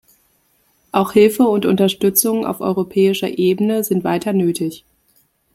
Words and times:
Auch 0.91 1.11
Hilfe 1.11 1.43
und 1.43 1.67
Unterstützung 1.67 2.43
auf 2.47 2.59
europäischer 2.59 3.37
Ebene 3.37 3.83
sind 3.83 4.03
weiter 4.03 4.33
nötig. 4.33 4.83